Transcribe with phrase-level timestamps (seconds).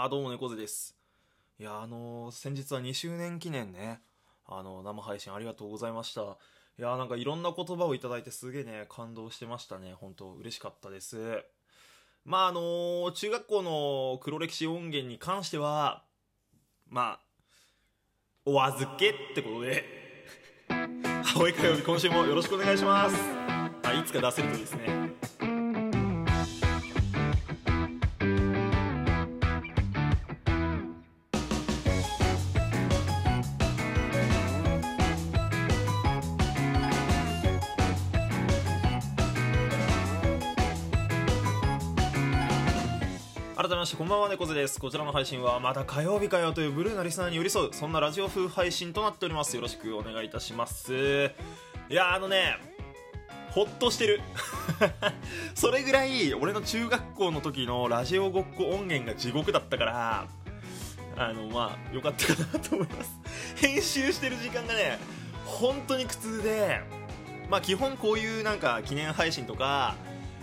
[0.00, 0.94] あ、どうも猫背です。
[1.58, 4.00] いや、あのー先日は2周年記念ね、
[4.46, 6.22] あの生配信ありがとうございました。
[6.22, 6.24] い
[6.76, 9.94] や、なんかいろんな言葉をいただいてすげえね、感動してましたね。
[9.94, 11.42] 本当嬉しかったです。
[12.24, 16.04] まあ、あのー中学校の黒歴史音源に関しては、
[16.88, 17.20] まあ、
[18.46, 19.84] お預けってことで、
[21.34, 23.16] 青い火曜日今週もよろしくお願いします。
[23.82, 25.07] あ、いつか出せるといいですね。
[43.60, 44.78] 改めましてこんばんは猫背です。
[44.78, 49.56] こちらの配信はまた火曜日かよというブルーなリスナーに寄り添うそんなラジオ風配信となっております。
[49.56, 51.32] よろしくお願いいたします。
[51.90, 52.56] いやあのね
[53.50, 54.20] ほっとしてる。
[55.56, 60.28] それぐらい俺の中学校の時のラジオごっこ音源が地獄だったから
[61.16, 63.10] あのまあよかったかなと思います。
[63.56, 65.00] 編集してる時間がね
[65.44, 66.80] 本当に苦痛で
[67.50, 69.96] まあ基本こういうなんか記念配信とか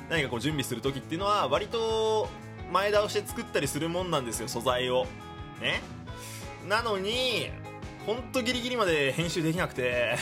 [0.10, 2.28] 何かこう準備する時っていうのは割と
[2.72, 5.06] 前倒して作ったりするもんなんですよ素材を。
[5.62, 5.82] ね。
[6.68, 7.52] なのに
[8.06, 10.18] ほんとギリギリまで編集できなくて。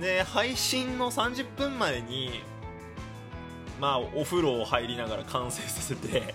[0.00, 2.42] で配信の30分前に
[3.78, 6.34] まあお風呂を入りながら完成させて。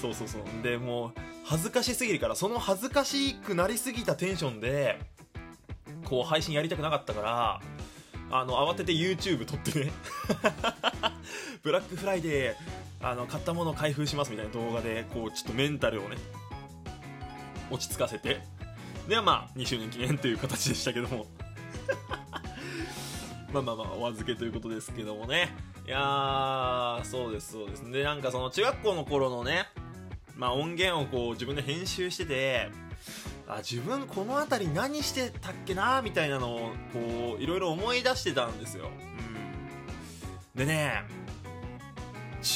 [0.00, 0.42] そうそうそう。
[0.62, 1.12] でもう
[1.44, 5.00] 恥ずかしすぎるからその恥ずかしくなりすぎたテンションで
[6.04, 7.60] こう配信やりたくなかったから
[8.30, 9.92] あの慌てて YouTube 撮ってね。
[11.62, 16.16] ブラックフライデーあの買ったものを開封しますみたいな動画でこうちょっとメンタルをね
[17.70, 18.40] 落ち着かせて。
[19.08, 21.26] ではまあ2周年記念という形でしたけども。
[23.52, 25.48] まあまあまあお預けということですけどもね。
[25.86, 27.90] いやーそうですそうです。
[27.90, 29.66] でなんかその中学校の頃のね
[30.36, 32.70] まあ音源をこう自分で編集してて
[33.48, 36.58] あ自分この辺り何してたっけなみたいなのを
[36.92, 38.90] こういろいろ思い出してたんですよ、
[40.54, 41.04] うん、でね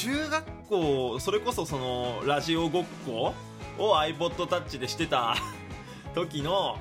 [0.01, 3.35] 中学校それこそそのラジオごっこ
[3.77, 5.35] を iPodTouch でしてた
[6.15, 6.79] 時の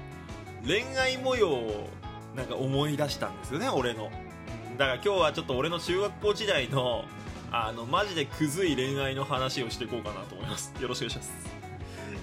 [0.66, 1.88] 恋愛模様を
[2.34, 4.10] なんか思い出したんですよね俺の。
[4.78, 7.04] だから今日はちょっと俺の中学校時代の
[7.50, 10.72] あのマジでクズい恋愛の話をしていこうかなと思います。
[10.80, 11.32] よろしくお願いします。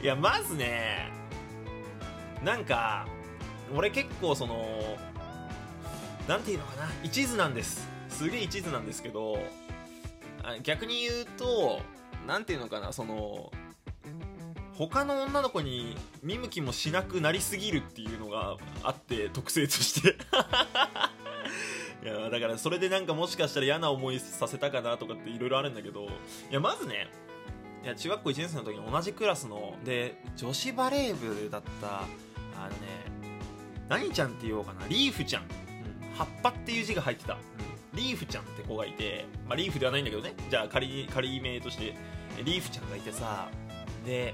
[0.02, 1.12] いやまずね
[2.44, 3.06] なんか
[3.76, 4.98] 俺結構その
[6.28, 7.88] なんていうのかな一途なんです。
[8.10, 9.38] すげえ一途なんですけど
[10.64, 11.82] 逆に言うと
[12.28, 13.52] なんていうのかなその
[14.74, 20.16] 他の女の子に見向きもしなくなりすぎるっていうのがあって特性として。
[22.02, 26.08] いやだからそれでなんかもしかしたら嫌な思いさせたかなとかっていろいろあるんだけどい
[26.50, 27.10] やまずね
[27.84, 32.04] いや中学校1年生の時に同じクラスので女子バレー部だったあ
[32.64, 33.30] のね
[33.90, 35.50] 何ちゃんって言おうかなリーフちゃん、うん、
[36.16, 37.40] 葉っぱっていう字が入ってた、うん。
[37.94, 40.34] リーフちゃんって子がいて、まあ、リーフではないんだけどね。
[40.50, 41.96] じゃあ仮仮名として
[42.44, 43.50] リーフちゃんがいてさ
[44.06, 44.34] で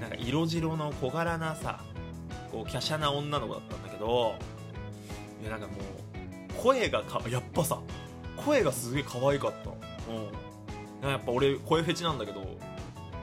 [0.00, 1.80] なんか色白の小柄なさ
[2.52, 4.34] こう華奢な女の子だったんだけど
[5.42, 7.80] いやなんかもう声がかやっぱさ
[8.36, 9.70] 声がすげえ可愛かった。
[10.10, 11.10] うん。
[11.10, 12.42] やっぱ俺声フェチなんだけど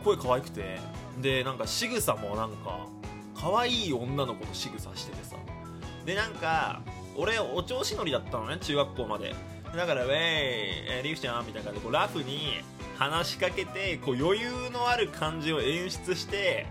[0.03, 0.79] 声可愛くて
[1.19, 2.87] でなんか仕草もなんか
[3.35, 5.35] 可愛い女の子の仕草しててさ。
[6.05, 6.81] でなんか
[7.17, 9.35] 俺お調子乗りだったのね中学校まで。
[9.75, 12.61] だから「ウェイ、えーリフちゃん」みたいな感じでこうラフに
[12.97, 16.65] 話しかけてこう余裕のある感じを演出して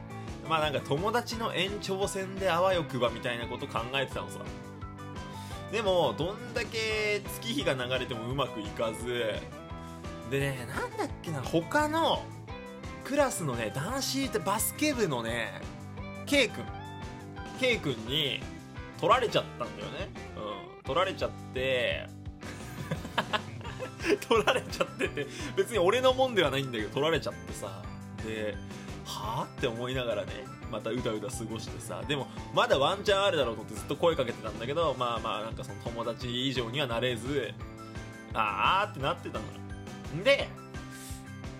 [0.49, 4.41] まあなんか友達の延長線であわよくばみたいなこと考えてたのさ。
[5.73, 9.35] でもどんだけ月日が流れてもうまくいかず。
[10.31, 12.23] でねなんだっけな他の
[13.05, 15.63] クラスのね男子ってバスケ部のね
[16.27, 16.65] K 君。
[17.59, 18.43] K 君に
[19.01, 20.09] 取られちゃったんだよね。
[20.37, 20.83] うん。
[20.83, 22.07] 取られちゃって。
[24.29, 27.83] 取られちゃってて別に俺のもんではないんだけど取られちゃってさ。
[28.25, 28.57] で
[29.05, 30.33] はあって思いながらね
[30.71, 32.03] またうだうだ過ごしてさ。
[32.07, 37.53] でもまだワンチャンあるだろうと思ってずっと声かけてたんだけどまあまあなんかその友達以上にはなれず
[38.35, 40.25] あーってなってたのよ。
[40.25, 40.49] で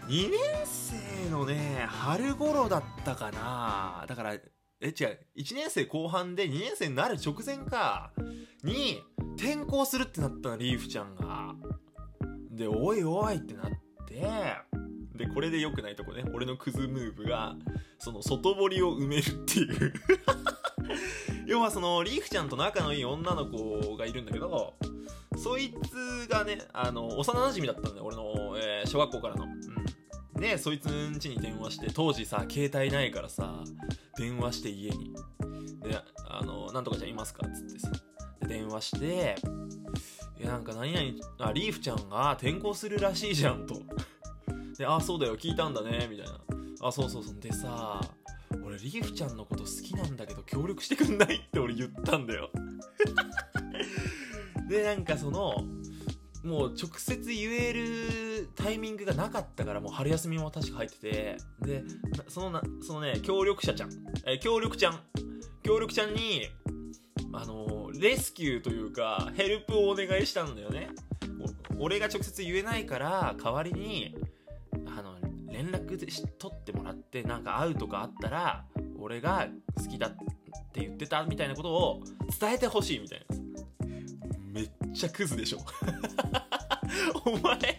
[0.09, 4.05] 2年生のね春頃だったかな。
[4.09, 4.35] だから
[4.81, 5.19] え違う。
[5.37, 8.13] 1年生後半で2年生になる直前か
[8.65, 9.03] に
[9.37, 11.55] 転校するってなったのリーフちゃんが。
[12.51, 13.71] でおいおいってなっ
[14.07, 14.21] て。
[15.15, 16.25] でこれで良くないとこね。
[16.35, 17.57] 俺のクズムーブが
[17.99, 19.93] その外堀を埋めるっていう。
[21.47, 24.75] 要はそのリーフちゃんと仲のいい女の子がいるんだけど
[25.37, 29.47] そいつがねあの幼馴染だったんだよ俺の、えー小学校からの、
[30.35, 33.65] うん、でそいつん家に電話して当時さ携帯ないからさ
[34.17, 35.15] 電話して家に
[35.83, 35.99] で
[36.29, 37.91] 「あのなんとかちゃんいますか?」っつってさ
[38.41, 39.37] で電話して
[40.39, 41.07] 「いやなんか何々
[41.39, 43.83] あリーフちゃんが転校するらしいじゃん」と
[44.79, 46.41] で「あそうだよ聞いたんだね」みたいな
[46.89, 48.01] 「あそうそうそうでさ
[48.65, 52.51] 俺リーフちゃんのこと好きなんだけど協力してくんない?」って俺言ったんだよ
[54.69, 55.55] でなんかその
[56.43, 61.37] もう直接言えるタイミングがなかったからもう春休みも確か入ってて。
[61.61, 61.85] で
[62.29, 63.91] そのなそのね協力者ちゃん、
[64.27, 65.01] えー協力ちゃん。
[65.63, 66.49] 協力ちゃんに
[67.33, 70.89] あのレスキューというかヘルプをお願いしたんだよね。
[71.79, 74.15] 俺が直接言えないから代わりに
[74.87, 75.17] あの
[75.51, 76.07] 連絡で
[76.39, 78.65] 取ってもらってなんか会うとかあったら
[78.99, 80.11] 俺が好きだっ
[80.73, 82.01] て言ってたみたいなことを
[82.39, 83.37] 伝えてほしいみたいな。
[84.91, 85.59] っちゃクズでしょ。
[87.25, 87.79] お前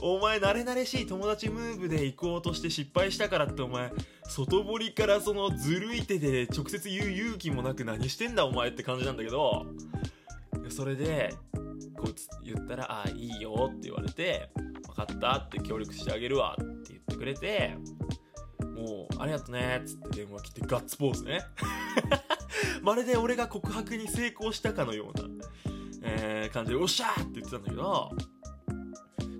[0.00, 3.92] お前慣れ慣れしい友達ムーブで行こうとして失敗したからってお前
[4.28, 9.66] 外堀からそのずるい手で直接言う勇気もなく何してんだお前って感じなんだけど
[10.68, 11.34] それで
[11.96, 14.50] こうつ言ったら「ああいいよ」って言われて
[14.88, 17.76] 「分かった」って協力してあげるわって言ってくれて
[18.60, 21.42] もう「ありがとうね」っつって電話切ってガッツポーズね。
[22.82, 25.24] まるで俺が告白に成功したかのような、
[26.02, 28.10] えー感じで「おっしゃー!」って言ってたんだけど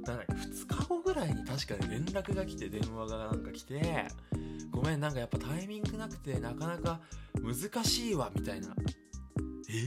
[0.06, 4.08] なんか2日後ぐらいに確かに連絡が来て電話がなんか来て
[4.70, 7.00] 「ごめんなんかやっぱタイミングなくてなかなか
[7.42, 8.74] 難しいわ」みたいな
[9.70, 9.84] 「え？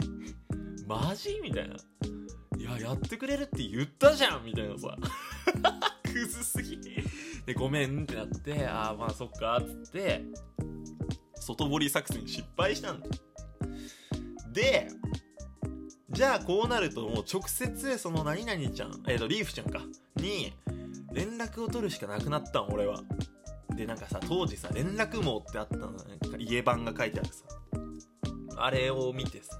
[0.88, 1.76] マジ?」みたいな
[2.58, 4.98] 「いややってくれるって言ったじゃん」みたいなさ。
[6.14, 6.80] クズすぎ。
[7.48, 10.24] でごめんってなってああまあそっかっつって
[11.36, 13.08] 外堀作戦失敗したんだ。
[14.52, 14.90] で
[16.14, 19.82] じゃあこうなるともう直接その何々ちゃんえっ、とリーフちゃんか
[20.16, 20.54] に
[21.12, 23.02] 連絡を取るしかなくなったん俺は。
[23.76, 26.18] でなんかさ当時さ連絡網ってあったのね。
[26.22, 27.44] なんか家番が書いてあるさ。
[28.58, 29.60] あれを見てさ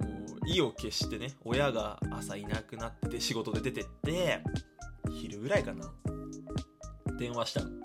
[0.00, 0.06] も
[0.42, 4.42] う意を決してね親が朝いなくなって仕事で出てって
[5.12, 5.92] 昼ぐらいかな。
[7.16, 7.77] 電話したの。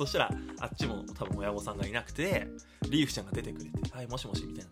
[0.00, 0.30] そしたら
[0.60, 2.48] あっちも多分親御さんがいなくて
[2.88, 4.70] リーフちゃんが出てくれて「はいもしもし」みたいに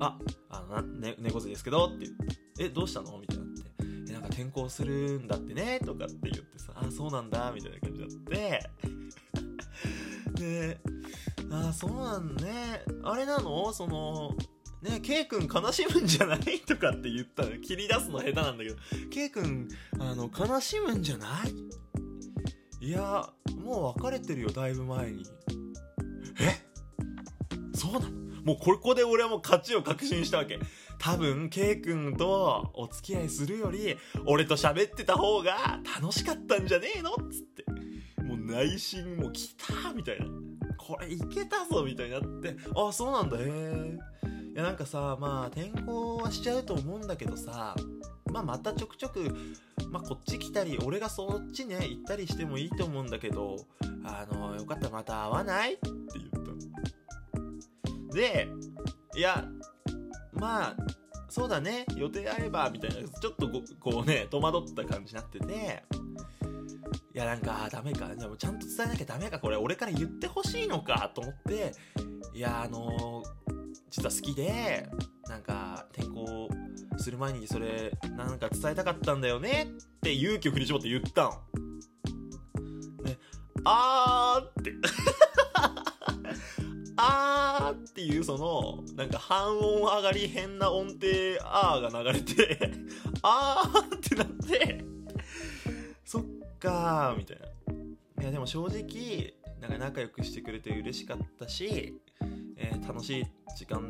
[0.00, 0.18] なって
[0.50, 3.70] 「ああのね猫背ですけど」って言って「えどうしたの?」みたいになって
[4.10, 8.70] 「えなんか転校するんだってね」とかって言ってさ「あそうなんだ」みたいな感じになって
[10.34, 10.80] で
[11.52, 13.72] 「あそうなんねあれなの？
[13.72, 14.36] その
[14.82, 18.76] ねケイ君悲しむんじゃない?」とかって言ったら切り出すの下手なんだけど
[19.08, 19.68] 「ケイ君
[20.00, 21.54] あの悲しむんじゃない?」
[22.82, 23.30] いや
[23.64, 25.24] もう別れてるよだいぶ前に。
[26.40, 26.58] え？
[27.76, 28.10] そうなの？
[28.42, 30.58] もうここで俺はもう勝ちを確信したわけ。
[30.98, 33.96] 多分 K 君とお付き合いするより
[34.26, 37.12] 俺と喋ってた方が楽しかったんじゃねえの？
[37.12, 37.64] っつって。
[38.20, 40.26] もう内心もう来たみたいな。
[40.76, 42.56] これいけたぞみたいになって。
[42.74, 43.36] あそうなんだ。
[43.38, 43.98] へえ
[44.54, 47.76] いやなんかさまあ転校はしちゃうと思うんだけどさ
[48.32, 49.32] まあまたちょくちょく
[49.92, 53.56] まあこっち来たり俺がそっちね行ったりしてもいいと思うんだけど
[54.04, 55.74] あのよかったらまた会わない？
[55.74, 56.30] って言っ
[58.10, 58.48] たで
[59.14, 59.44] いや
[60.32, 60.76] まあ
[61.28, 61.86] そうだね。
[61.96, 63.48] 予定合えばみたいなちょっと
[63.80, 65.82] こうね戸惑った感じになってて。
[67.14, 68.08] いやなんかダメか。
[68.14, 69.56] でもちゃんと伝えなきゃダメかこれ。
[69.56, 71.72] 俺から言ってほしいのかと思って。
[72.34, 73.22] いやあの
[73.90, 74.88] 実は好きで
[75.28, 76.41] なんか転校
[77.02, 79.68] する前にそれなんか伝えたかったんだよね？
[79.96, 81.30] って勇気を振り絞って言ったの。
[83.04, 83.18] ね、
[83.64, 84.72] あーって。
[86.96, 91.06] あーっていうそのなんか半音上がり変な音程
[91.40, 92.58] あーが流れて
[93.22, 94.84] あーってなって
[96.04, 96.24] そっ
[96.60, 97.46] かーみたいな。
[98.22, 101.98] いやでも正直なんか仲良くしてくれて嬉しかったし、
[102.56, 103.80] えー楽しい時間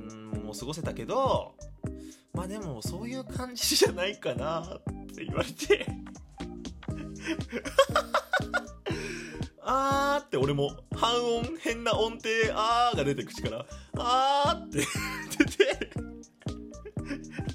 [0.45, 1.55] も過ごせたけど
[2.33, 4.83] まあでもそういう感じじゃないかなっ
[5.15, 5.87] て言われて。
[9.65, 13.65] あーって俺も半音変な音程あーが出て口から
[13.97, 14.79] あーって
[15.39, 15.91] 出て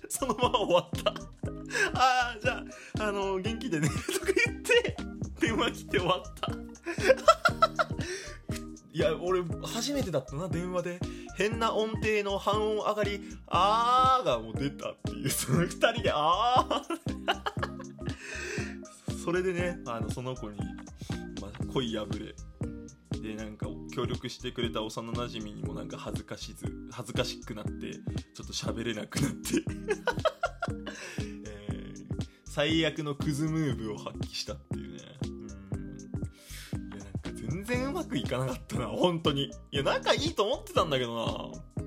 [0.08, 1.14] そのまま終わった。
[1.94, 2.64] あーじゃ
[3.00, 4.00] ああの元気でねとか
[4.46, 4.98] 言って
[5.40, 6.52] 電話切って終わった。
[8.94, 11.00] いや俺初めてだったな電話で。
[11.38, 16.84] 変な音程の半音上がり「あー」がもう出たっていうその二人で「あー」
[19.24, 20.58] それでねあのその子に、
[21.40, 22.36] まあ、恋破れ。
[23.22, 29.64] でなんか協力してくれた幼なじみにもなんか恥ずかしず恥ずかしくなってちょっと喋れなくなって、
[31.46, 32.08] えー
[32.46, 35.07] 最悪のクズムーブを発揮したっていうね。
[37.50, 39.52] 全然うまくいかなかったな本当に。
[39.72, 41.86] いや仲いいと思ってたんだけどな。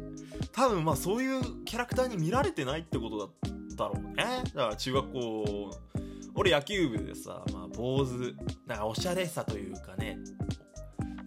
[0.53, 3.31] 多分まあそういうキャラクターに見られてないってことだっ
[3.77, 4.43] たろうね。
[4.55, 5.71] だから中学校
[6.35, 8.35] 俺野球部でさ、まあ、坊主
[8.67, 10.19] なんかおしゃれさというかね。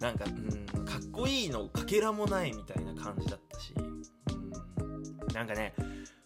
[0.00, 3.72] なんかうんかっこいいのかけらもないみたいな感じだったし。
[3.76, 5.34] うん。
[5.34, 5.74] なんかね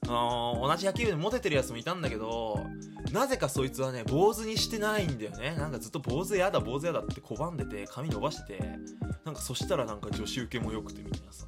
[0.07, 2.65] あのー同じ野球部でモテてるやつもいたんだけど
[3.13, 5.55] なぜかそいつはね坊主にしてないんだよね。
[5.57, 8.79] なんかずっと坊主やだ坊主やだって拒んでて髪伸ばしてて
[9.25, 11.47] なんかそしたらなんか女子受けも良くてみんなさ。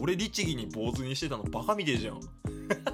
[0.00, 2.20] 俺律儀に坊主にしてたのバカみてえじゃん。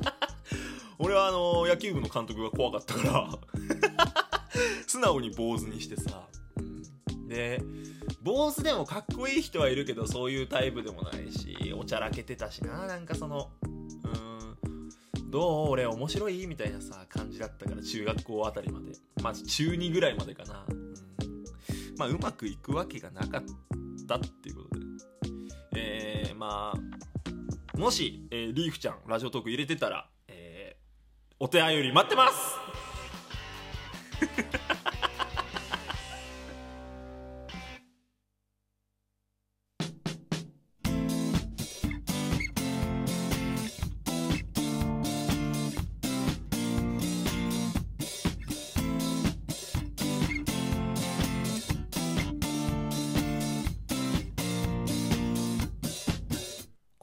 [0.98, 3.38] 俺はあの野球部の監督が怖かったから。
[4.86, 6.28] 素直に坊主にしてさ、
[7.28, 7.60] で
[8.22, 12.86] 坊主でもかっこいい人はいるけどそういうタイプでもないしおちゃらけてたしな。
[12.86, 13.50] なんかその
[15.34, 18.92] どう俺面白いみたいなさ感じだったから中学校あたりまで。
[19.20, 20.94] まず中2ぐらいまでかな、うん、
[21.98, 23.42] まあうまくいくわけがなかっ
[24.06, 24.86] たっていうことで。
[25.74, 32.53] えー、まあもし、えーリーフちゃんラジオトーク入れてたら、えーお手合いより待ってます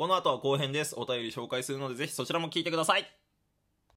[0.02, 0.96] この後は後編です。
[0.98, 3.06] お便り紹介するのでぜひそちらも聞いてください。